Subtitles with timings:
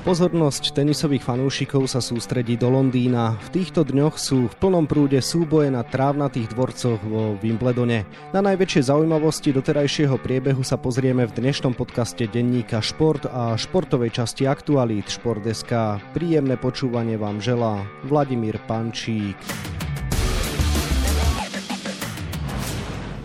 [0.00, 3.36] Pozornosť tenisových fanúšikov sa sústredí do Londýna.
[3.52, 8.08] V týchto dňoch sú v plnom prúde súboje na trávnatých dvorcoch vo Wimbledone.
[8.32, 14.48] Na najväčšie zaujímavosti doterajšieho priebehu sa pozrieme v dnešnom podcaste denníka Šport a športovej časti
[14.48, 16.00] Aktualít Šport.sk.
[16.16, 19.36] Príjemné počúvanie vám želá Vladimír Pančík.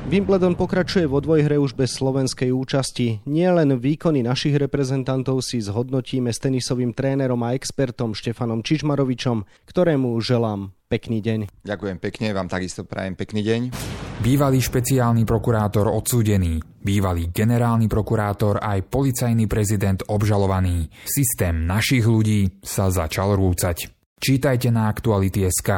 [0.06, 3.26] Wimbledon pokračuje vo dvojhre už bez slovenskej účasti.
[3.26, 10.14] Nie len výkony našich reprezentantov si zhodnotíme s tenisovým trénerom a expertom Štefanom Čižmarovičom, ktorému
[10.22, 11.40] želám pekný deň.
[11.66, 13.62] Ďakujem pekne, vám takisto prajem pekný deň.
[14.22, 20.86] Bývalý špeciálny prokurátor odsúdený, bývalý generálny prokurátor aj policajný prezident obžalovaný.
[21.10, 23.95] Systém našich ľudí sa začal rúcať.
[24.16, 25.70] Čítajte na Aktuality.sk,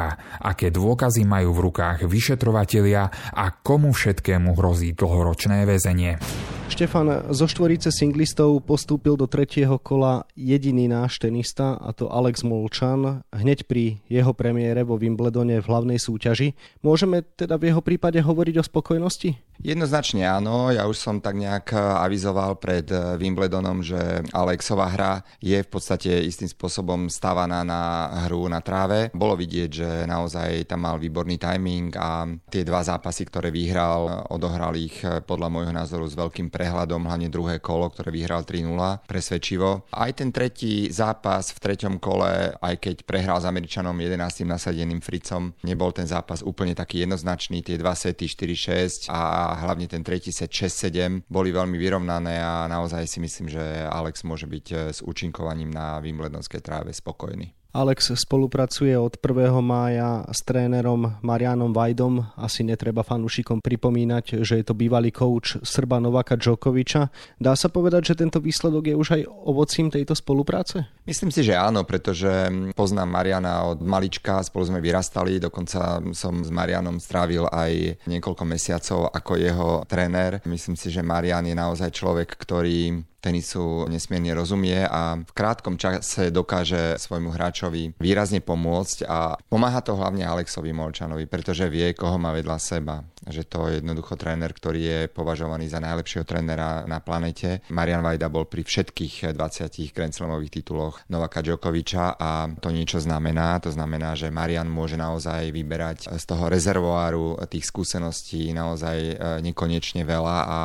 [0.46, 6.22] aké dôkazy majú v rukách vyšetrovatelia a komu všetkému hrozí dlhoročné väzenie.
[6.68, 13.26] Štefan, zo štvorice singlistov postúpil do tretieho kola jediný náš tenista, a to Alex Molčan,
[13.34, 16.54] hneď pri jeho premiére vo Wimbledone v hlavnej súťaži.
[16.86, 19.42] Môžeme teda v jeho prípade hovoriť o spokojnosti?
[19.58, 22.86] Jednoznačne áno, ja už som tak nejak avizoval pred
[23.18, 29.10] Wimbledonom, že Alexová hra je v podstate istým spôsobom stavaná na hru na tráve.
[29.18, 34.78] Bolo vidieť, že naozaj tam mal výborný timing a tie dva zápasy, ktoré vyhral, odohral
[34.78, 39.86] ich podľa môjho názoru s veľkým prehľadom, hlavne druhé kolo, ktoré vyhral 3-0, presvedčivo.
[39.94, 44.42] Aj ten tretí zápas v treťom kole, aj keď prehral s Američanom 11.
[44.50, 47.62] nasadeným Fricom, nebol ten zápas úplne taký jednoznačný.
[47.62, 53.06] Tie dva sety 4-6 a hlavne ten tretí set 6-7 boli veľmi vyrovnané a naozaj
[53.06, 57.54] si myslím, že Alex môže byť s účinkovaním na Wimbledonskej tráve spokojný.
[57.78, 59.54] Alex spolupracuje od 1.
[59.62, 62.26] mája s trénerom Marianom Vajdom.
[62.34, 67.14] Asi netreba fanúšikom pripomínať, že je to bývalý coach Srba Novaka Džokoviča.
[67.38, 70.90] Dá sa povedať, že tento výsledok je už aj ovocím tejto spolupráce?
[71.06, 76.50] Myslím si, že áno, pretože poznám Mariana od malička, spolu sme vyrastali, dokonca som s
[76.50, 80.42] Marianom strávil aj niekoľko mesiacov ako jeho tréner.
[80.50, 86.30] Myslím si, že Marian je naozaj človek, ktorý tenisu nesmierne rozumie a v krátkom čase
[86.30, 92.32] dokáže svojmu hráčovi výrazne pomôcť a pomáha to hlavne Alexovi Molčanovi, pretože vie, koho má
[92.32, 93.02] vedľa seba.
[93.28, 97.62] Že to je jednoducho tréner, ktorý je považovaný za najlepšieho trénera na planete.
[97.70, 103.60] Marian Vajda bol pri všetkých 20 Grand Slamových tituloch Novaka Djokoviča a to niečo znamená.
[103.60, 110.04] To znamená, že Marian môže naozaj vyberať z toho rezervoáru tých skúseností naozaj e, nekonečne
[110.04, 110.60] veľa a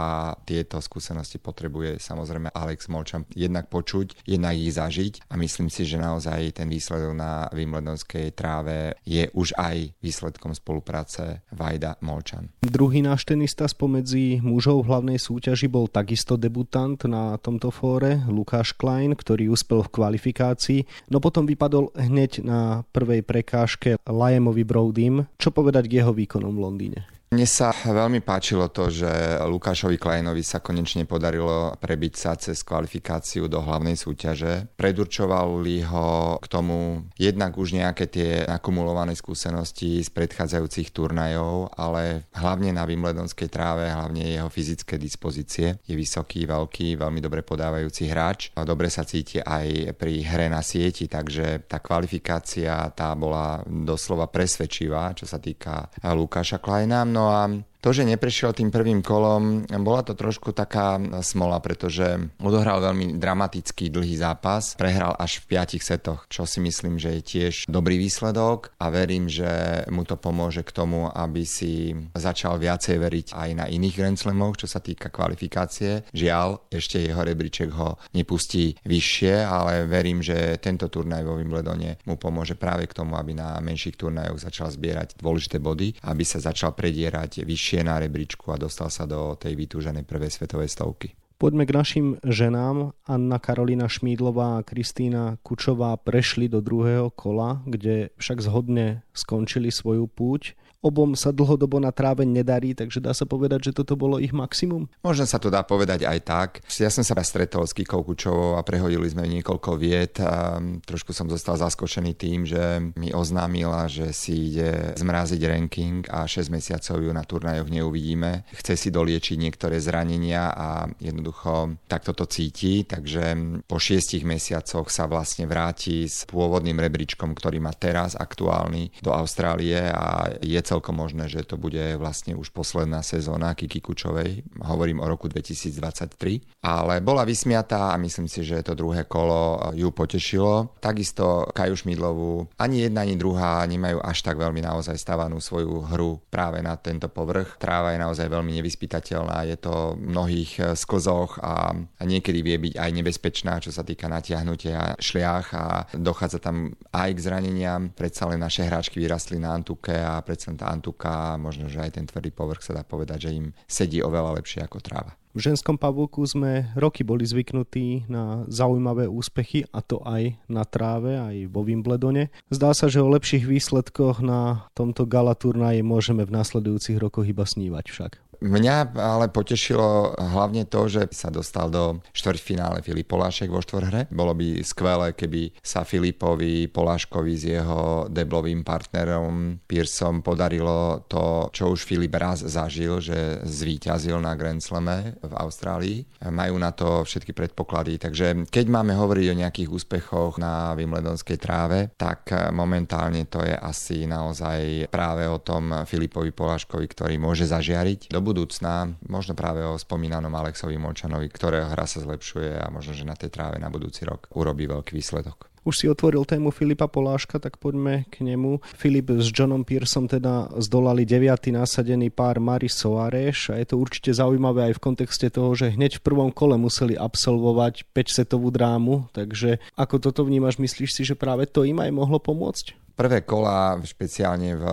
[0.44, 5.96] tieto skúsenosti potrebuje samozrejme Alex Molčan jednak počuť, jednak ich zažiť a myslím si, že
[5.96, 12.51] naozaj ten výsledok na Wimbledonskej tráve je už aj výsledkom spolupráce Vajda Molčan.
[12.60, 18.76] Druhý náš tenista spomedzi mužov v hlavnej súťaži bol takisto debutant na tomto fóre, Lukáš
[18.76, 25.26] Klein, ktorý uspel v kvalifikácii, no potom vypadol hneď na prvej prekážke Lajemovi Brodym.
[25.40, 27.00] Čo povedať k jeho výkonom v Londýne?
[27.32, 29.08] Mne sa veľmi páčilo to, že
[29.40, 34.68] Lukášovi Kleinovi sa konečne podarilo prebiť sa cez kvalifikáciu do hlavnej súťaže.
[34.76, 42.76] Predurčovali ho k tomu jednak už nejaké tie akumulované skúsenosti z predchádzajúcich turnajov, ale hlavne
[42.76, 45.80] na Wimbledonskej tráve, hlavne jeho fyzické dispozície.
[45.88, 48.52] Je vysoký, veľký, veľmi dobre podávajúci hráč.
[48.52, 55.16] Dobre sa cíti aj pri hre na sieti, takže tá kvalifikácia tá bola doslova presvedčivá,
[55.16, 57.08] čo sa týka Lukáša Kleina.
[57.08, 62.78] No a to, že neprešiel tým prvým kolom, bola to trošku taká smola, pretože odohral
[62.78, 67.54] veľmi dramatický dlhý zápas, prehral až v piatich setoch, čo si myslím, že je tiež
[67.66, 73.26] dobrý výsledok a verím, že mu to pomôže k tomu, aby si začal viacej veriť
[73.34, 76.06] aj na iných Grand Slamoch, čo sa týka kvalifikácie.
[76.14, 82.14] Žiaľ, ešte jeho rebríček ho nepustí vyššie, ale verím, že tento turnaj vo Wimbledone mu
[82.14, 86.78] pomôže práve k tomu, aby na menších turnajoch začal zbierať dôležité body, aby sa začal
[86.78, 91.16] predierať vyššie vyššie na rebríčku a dostal sa do tej vytúženej prvej svetovej stovky.
[91.40, 92.92] Poďme k našim ženám.
[93.08, 100.04] Anna Karolina Šmídlová a Kristýna Kučová prešli do druhého kola, kde však zhodne skončili svoju
[100.04, 100.52] púť.
[100.82, 104.90] Obom sa dlhodobo na tráve nedarí, takže dá sa povedať, že toto bolo ich maximum?
[105.06, 106.50] Možno sa to dá povedať aj tak.
[106.74, 111.30] Ja som sa stretol s Kikou Kučovou a prehodili sme niekoľko viet a trošku som
[111.30, 117.14] zostal zaskočený tým, že mi oznámila, že si ide zmraziť ranking a 6 mesiacov ju
[117.14, 118.50] na turnajoch neuvidíme.
[118.50, 123.38] Chce si doliečiť niektoré zranenia a jednoducho takto to cíti, takže
[123.70, 129.78] po 6 mesiacoch sa vlastne vráti s pôvodným rebríčkom, ktorý má teraz aktuálny do Austrálie
[129.78, 134.40] a je celkom možné, že to bude vlastne už posledná sezóna Kiki Kučovej.
[134.64, 136.64] Hovorím o roku 2023.
[136.64, 140.72] Ale bola vysmiatá a myslím si, že to druhé kolo ju potešilo.
[140.80, 146.22] Takisto Kaju Šmidlovú ani jedna, ani druhá nemajú až tak veľmi naozaj stavanú svoju hru
[146.30, 147.60] práve na tento povrch.
[147.60, 152.90] Tráva je naozaj veľmi nevyspytateľná, je to v mnohých sklzoch a niekedy vie byť aj
[152.94, 157.90] nebezpečná, čo sa týka natiahnutia šliach a dochádza tam aj k zraneniam.
[157.90, 162.06] Predsa len naše hráčky vyrastli na Antuke a predsa tá Antuka, možno, že aj ten
[162.06, 165.18] tvrdý povrch sa dá povedať, že im sedí oveľa lepšie ako tráva.
[165.32, 171.16] V ženskom pavúku sme roky boli zvyknutí na zaujímavé úspechy a to aj na tráve,
[171.16, 172.28] aj vo Wimbledone.
[172.52, 177.48] Zdá sa, že o lepších výsledkoch na tomto gala turnaji môžeme v následujúcich rokoch iba
[177.48, 178.12] snívať však.
[178.42, 184.10] Mňa ale potešilo hlavne to, že sa dostal do štvrťfinále Filip Polášek vo štvorhre.
[184.10, 191.70] Bolo by skvelé, keby sa Filipovi Poláškovi s jeho deblovým partnerom Pearsom podarilo to, čo
[191.70, 196.02] už Filip raz zažil, že zvíťazil na Grand Slame v Austrálii.
[196.26, 201.94] Majú na to všetky predpoklady, takže keď máme hovoriť o nejakých úspechoch na Wimbledonskej tráve,
[201.94, 208.10] tak momentálne to je asi naozaj práve o tom Filipovi Poláškovi, ktorý môže zažiariť.
[208.10, 213.04] Do budúcna, možno práve o spomínanom Alexovi Molčanovi, ktorého hra sa zlepšuje a možno, že
[213.04, 215.52] na tej tráve na budúci rok urobí veľký výsledok.
[215.62, 218.58] Už si otvoril tému Filipa Poláška, tak poďme k nemu.
[218.74, 221.54] Filip s Johnom Pearsom teda zdolali 9.
[221.54, 226.02] nasadený pár Mari Soares a je to určite zaujímavé aj v kontexte toho, že hneď
[226.02, 231.46] v prvom kole museli absolvovať 5-setovú drámu, takže ako toto vnímaš, myslíš si, že práve
[231.46, 232.91] to im aj mohlo pomôcť?
[233.02, 234.64] Prvé kola, špeciálne v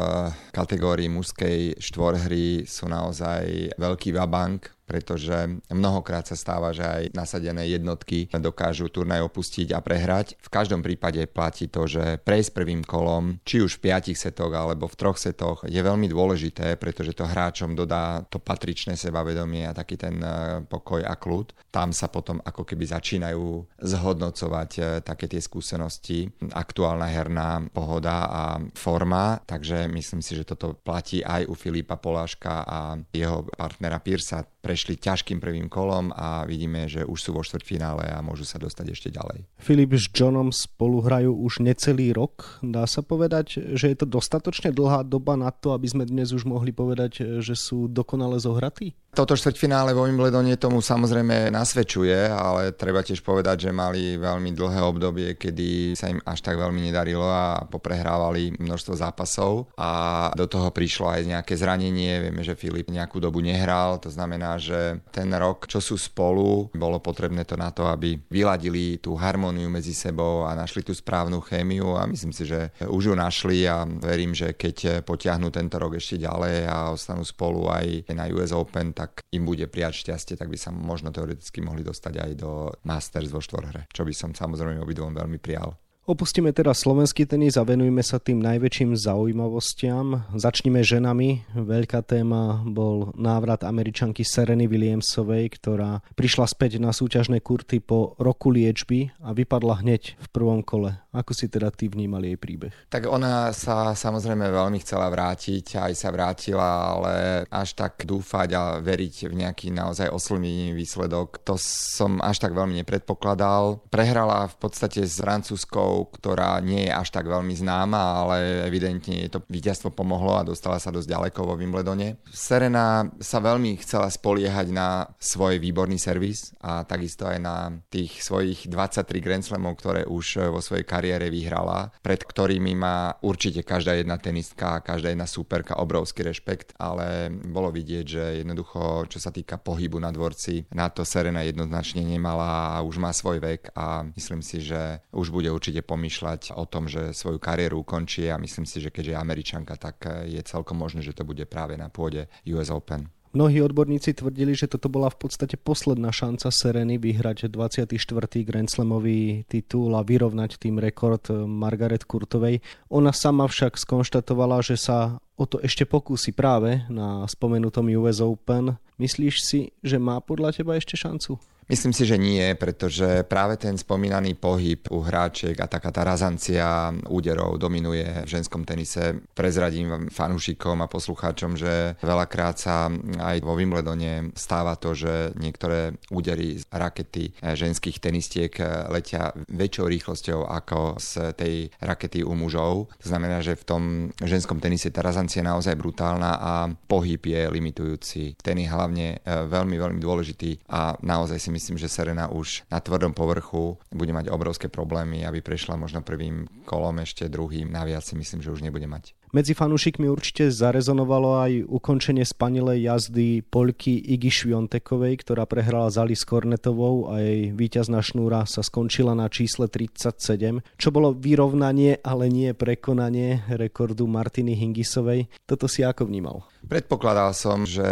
[0.54, 8.26] kategórii mužskej štvorhry, sú naozaj veľký vabank pretože mnohokrát sa stáva, že aj nasadené jednotky
[8.34, 10.34] dokážu turnaj opustiť a prehrať.
[10.42, 14.90] V každom prípade platí to, že prejsť prvým kolom, či už v piatich setoch alebo
[14.90, 20.02] v troch setoch, je veľmi dôležité, pretože to hráčom dodá to patričné sebavedomie a taký
[20.02, 21.54] ten e, pokoj a kľud.
[21.70, 28.44] Tam sa potom ako keby začínajú zhodnocovať e, také tie skúsenosti, aktuálna herná pohoda a
[28.76, 32.80] forma, takže myslím si, že toto platí aj u Filipa Poláška a
[33.14, 34.44] jeho partnera Pirsa.
[34.60, 38.62] Pre prešli ťažkým prvým kolom a vidíme, že už sú vo štvrťfinále a môžu sa
[38.62, 39.50] dostať ešte ďalej.
[39.58, 42.62] Filip s Johnom spolu hrajú už necelý rok.
[42.62, 46.46] Dá sa povedať, že je to dostatočne dlhá doba na to, aby sme dnes už
[46.46, 48.94] mohli povedať, že sú dokonale zohratí?
[49.10, 54.86] Toto štvrťfinále vo Wimbledone tomu samozrejme nasvedčuje, ale treba tiež povedať, že mali veľmi dlhé
[54.86, 60.70] obdobie, kedy sa im až tak veľmi nedarilo a poprehrávali množstvo zápasov a do toho
[60.70, 62.30] prišlo aj nejaké zranenie.
[62.30, 64.14] Vieme, že Filip nejakú dobu nehral, to
[64.50, 69.14] znamená, že ten rok, čo sú spolu, bolo potrebné to na to, aby vyladili tú
[69.14, 73.70] harmóniu medzi sebou a našli tú správnu chémiu a myslím si, že už ju našli
[73.70, 78.56] a verím, že keď potiahnu tento rok ešte ďalej a ostanú spolu aj na US
[78.56, 82.74] Open, tak im bude prijať šťastie, tak by sa možno teoreticky mohli dostať aj do
[82.88, 85.76] Masters vo štvorhre, čo by som samozrejme obidvom veľmi prijal.
[86.10, 90.26] Opustíme teraz slovenský tenis a venujme sa tým najväčším zaujímavostiam.
[90.34, 91.46] Začnime ženami.
[91.54, 98.50] Veľká téma bol návrat američanky Sereny Williamsovej, ktorá prišla späť na súťažné kurty po roku
[98.50, 100.98] liečby a vypadla hneď v prvom kole.
[101.14, 102.74] Ako si teda ty vnímal jej príbeh?
[102.90, 107.14] Tak ona sa samozrejme veľmi chcela vrátiť, aj sa vrátila, ale
[107.50, 112.82] až tak dúfať a veriť v nejaký naozaj oslnivý výsledok, to som až tak veľmi
[112.82, 113.82] nepredpokladal.
[113.90, 119.30] Prehrala v podstate s francúzskou ktorá nie je až tak veľmi známa, ale evidentne jej
[119.32, 122.22] to víťazstvo pomohlo a dostala sa dosť ďaleko vo Wimbledone.
[122.32, 127.56] Serena sa veľmi chcela spoliehať na svoj výborný servis a takisto aj na
[127.92, 133.66] tých svojich 23 Grand Slamov, ktoré už vo svojej kariére vyhrala, pred ktorými má určite
[133.66, 139.34] každá jedna tenistka, každá jedna superka obrovský rešpekt, ale bolo vidieť, že jednoducho, čo sa
[139.34, 144.06] týka pohybu na dvorci, na to Serena jednoznačne nemala a už má svoj vek a
[144.16, 148.66] myslím si, že už bude určite pomýšľať o tom, že svoju kariéru ukončí a myslím
[148.66, 152.30] si, že keďže je Američanka, tak je celkom možné, že to bude práve na pôde
[152.48, 153.10] US Open.
[153.30, 157.94] Mnohí odborníci tvrdili, že toto bola v podstate posledná šanca Sereny vyhrať 24.
[158.42, 162.66] Grand Slamový titul a vyrovnať tým rekord Margaret Kurtovej.
[162.90, 168.82] Ona sama však skonštatovala, že sa o to ešte pokúsi práve na spomenutom US Open.
[168.98, 171.38] Myslíš si, že má podľa teba ešte šancu?
[171.70, 176.90] Myslím si, že nie, pretože práve ten spomínaný pohyb u hráčiek a taká tá razancia
[177.06, 179.22] úderov dominuje v ženskom tenise.
[179.38, 182.90] Prezradím fanúšikom a poslucháčom, že veľakrát sa
[183.22, 188.50] aj vo Wimbledone stáva to, že niektoré údery z rakety ženských tenistiek
[188.90, 192.90] letia väčšou rýchlosťou ako z tej rakety u mužov.
[192.98, 193.84] To znamená, že v tom
[194.18, 196.54] ženskom tenise tá razancia je naozaj brutálna a
[196.90, 198.42] pohyb je limitujúci.
[198.42, 202.80] Ten je hlavne e, veľmi, veľmi dôležitý a naozaj si myslím, že Serena už na
[202.80, 208.16] tvrdom povrchu bude mať obrovské problémy, aby prešla možno prvým kolom, ešte druhým, naviac si
[208.16, 209.14] myslím, že už nebude mať.
[209.30, 216.26] Medzi fanúšikmi určite zarezonovalo aj ukončenie spanilej jazdy Poľky Igi Šviontekovej, ktorá prehrala z Alice
[216.26, 222.58] Kornetovou a jej víťazná šnúra sa skončila na čísle 37, čo bolo vyrovnanie, ale nie
[222.58, 225.30] prekonanie rekordu Martiny Hingisovej.
[225.46, 226.50] Toto si ako vnímal?
[226.68, 227.88] Predpokladal som, že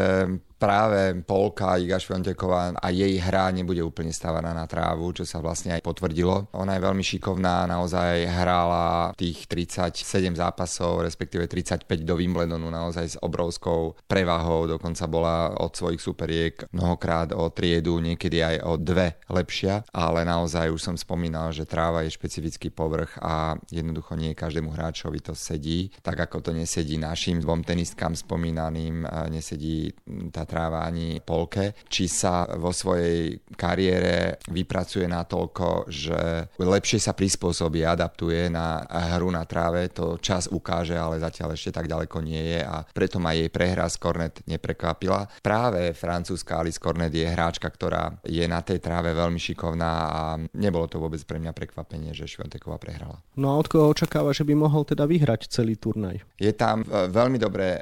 [0.58, 5.78] práve Polka Iga Švionteková a jej hra nebude úplne stávaná na trávu, čo sa vlastne
[5.78, 6.50] aj potvrdilo.
[6.58, 13.16] Ona je veľmi šikovná, naozaj hrála tých 37 zápasov, respektíve 35 do Wimbledonu naozaj s
[13.22, 19.86] obrovskou prevahou, dokonca bola od svojich superiek mnohokrát o triedu, niekedy aj o dve lepšia,
[19.94, 25.22] ale naozaj už som spomínal, že tráva je špecifický povrch a jednoducho nie každému hráčovi
[25.22, 28.18] to sedí, tak ako to nesedí našim dvom tenistkám
[28.58, 29.94] spomínaným, nesedí
[30.34, 37.86] tá tráva ani polke, či sa vo svojej kariére vypracuje natoľko, že lepšie sa prispôsobí,
[37.86, 38.82] adaptuje na
[39.14, 43.22] hru na tráve, to čas ukáže, ale zatiaľ ešte tak ďaleko nie je a preto
[43.22, 45.30] ma jej prehra z Kornet neprekvapila.
[45.46, 50.22] Práve francúzska Alice Kornet je hráčka, ktorá je na tej tráve veľmi šikovná a
[50.58, 53.22] nebolo to vôbec pre mňa prekvapenie, že Šventeková prehrala.
[53.38, 56.26] No a od koho očakáva, že by mohol teda vyhrať celý turnaj?
[56.42, 57.78] Je tam v veľmi dobre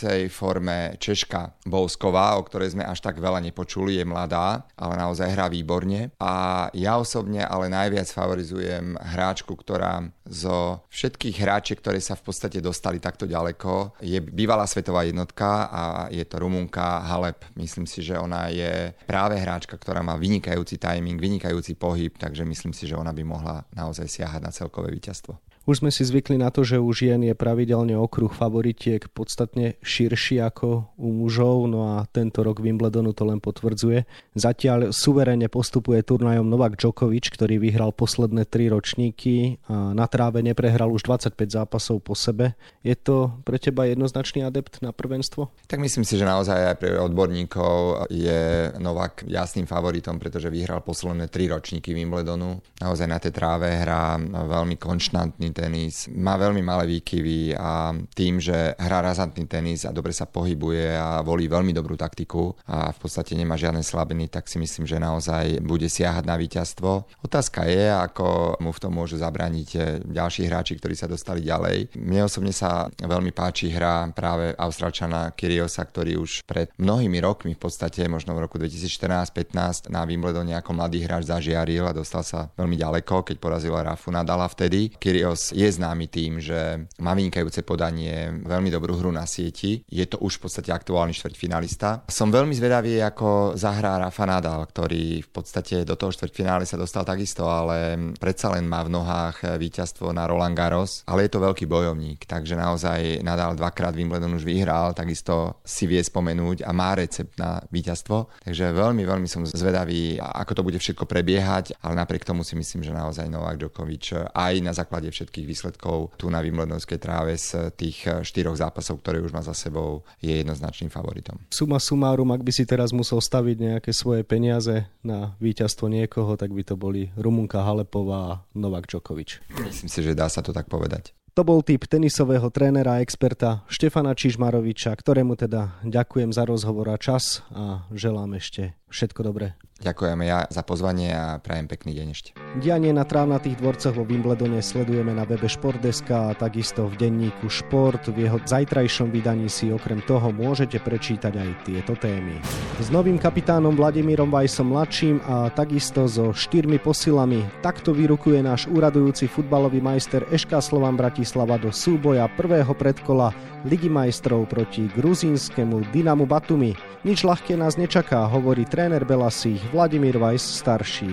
[0.00, 4.94] hrajúcej forme Češka bol Polsková, o ktorej sme až tak veľa nepočuli, je mladá, ale
[5.00, 6.12] naozaj hrá výborne.
[6.20, 12.62] A ja osobne ale najviac favorizujem hráčku, ktorá zo všetkých hráčiek, ktoré sa v podstate
[12.62, 17.42] dostali takto ďaleko, je bývalá svetová jednotka a je to Rumunka Halep.
[17.58, 22.70] Myslím si, že ona je práve hráčka, ktorá má vynikajúci timing, vynikajúci pohyb, takže myslím
[22.70, 25.49] si, že ona by mohla naozaj siahať na celkové víťazstvo.
[25.68, 30.40] Už sme si zvykli na to, že u žien je pravidelne okruh favoritiek podstatne širší
[30.40, 34.08] ako u mužov, no a tento rok Wimbledonu to len potvrdzuje.
[34.32, 40.88] Zatiaľ suverene postupuje turnajom Novak Djokovic, ktorý vyhral posledné tri ročníky a na tráve neprehral
[40.96, 42.56] už 25 zápasov po sebe.
[42.80, 45.52] Je to pre teba jednoznačný adept na prvenstvo?
[45.68, 51.28] Tak myslím si, že naozaj aj pre odborníkov je Novak jasným favoritom, pretože vyhral posledné
[51.28, 52.64] tri ročníky Wimbledonu.
[52.80, 58.74] Naozaj na tej tráve hrá veľmi konštantný tenis, má veľmi malé výkyvy a tým, že
[58.78, 63.34] hrá razantný tenis a dobre sa pohybuje a volí veľmi dobrú taktiku a v podstate
[63.34, 67.20] nemá žiadne slabiny, tak si myslím, že naozaj bude siahať na víťazstvo.
[67.26, 71.96] Otázka je, ako mu v tom môžu zabrániť eh, ďalší hráči, ktorí sa dostali ďalej.
[71.98, 77.60] Mne osobne sa veľmi páči hra práve Austrálčana Kyriosa, ktorý už pred mnohými rokmi v
[77.60, 82.76] podstate, možno v roku 2014-15 na Wimbledone ako mladý hráč zažiaril a dostal sa veľmi
[82.76, 84.92] ďaleko, keď porazil Rafu Nadala vtedy.
[85.00, 89.80] Kyrgios Kyrgios je známy tým, že má vynikajúce podanie, veľmi dobrú hru na sieti.
[89.88, 92.04] Je to už v podstate aktuálny štvrťfinalista.
[92.12, 97.08] Som veľmi zvedavý, ako zahrá Rafa Nadal, ktorý v podstate do toho štvrťfinále sa dostal
[97.08, 101.64] takisto, ale predsa len má v nohách víťazstvo na Roland Garros, ale je to veľký
[101.64, 107.40] bojovník, takže naozaj Nadal dvakrát Wimbledon už vyhral, takisto si vie spomenúť a má recept
[107.40, 108.44] na víťazstvo.
[108.44, 112.84] Takže veľmi, veľmi som zvedavý, ako to bude všetko prebiehať, ale napriek tomu si myslím,
[112.84, 117.70] že naozaj Novak Djokovic aj na základe všetkých všetkých výsledkov tu na Wimbledonskej tráve z
[117.78, 121.38] tých eh, štyroch zápasov, ktoré už má za sebou, je jednoznačným favoritom.
[121.54, 126.50] Suma sumárum, ak by si teraz musel staviť nejaké svoje peniaze na víťazstvo niekoho, tak
[126.50, 129.38] by to boli Rumunka Halepová a Novak Djokovic.
[129.62, 131.14] Myslím si, že dá sa to tak povedať.
[131.38, 136.98] To bol typ tenisového trénera a experta Štefana Čižmaroviča, ktorému teda ďakujem za rozhovor a
[136.98, 139.54] čas a želám ešte všetko dobré.
[139.80, 142.30] Ďakujeme ja za pozvanie a prajem pekný deň ešte.
[142.60, 148.04] Dianie na trávnatých dvorcoch vo Wimbledone sledujeme na webe Športdeska a takisto v denníku Šport.
[148.12, 152.36] V jeho zajtrajšom vydaní si okrem toho môžete prečítať aj tieto témy.
[152.76, 159.32] S novým kapitánom Vladimírom Vajsom mladším a takisto so štyrmi posilami takto vyrukuje náš úradujúci
[159.32, 166.72] futbalový majster Eška Slovan Bratislava do súboja prvého predkola Ligy majstrov proti gruzínskému Dynamu Batumi.
[167.04, 171.12] Nič ľahké nás nečaká, hovorí tréner Belasích Vladimír Vajs starší.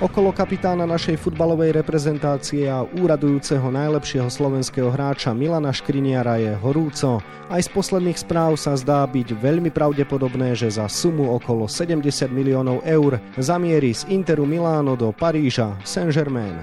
[0.00, 7.20] Okolo kapitána našej futbalovej reprezentácie a úradujúceho najlepšieho slovenského hráča Milana Škriniara je horúco.
[7.52, 12.80] Aj z posledných správ sa zdá byť veľmi pravdepodobné, že za sumu okolo 70 miliónov
[12.88, 16.56] eur zamierí z Interu Miláno do Paríža Saint-Germain.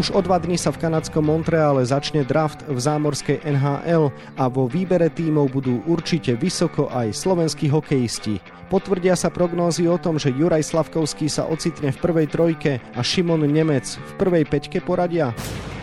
[0.00, 4.08] Už o dva dní sa v kanadskom Montreale začne draft v zámorskej NHL
[4.40, 8.57] a vo výbere tímov budú určite vysoko aj slovenskí hokejisti.
[8.68, 13.40] Potvrdia sa prognózy o tom, že Juraj Slavkovský sa ocitne v prvej trojke a Šimon
[13.48, 15.32] Nemec v prvej peťke poradia?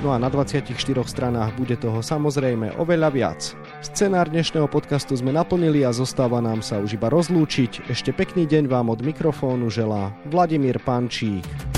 [0.06, 0.70] No a na 24
[1.10, 3.42] stranách bude toho samozrejme oveľa viac.
[3.82, 7.90] Scenár dnešného podcastu sme naplnili a zostáva nám sa už iba rozlúčiť.
[7.90, 11.75] Ešte pekný deň vám od mikrofónu želá Vladimír Pančík.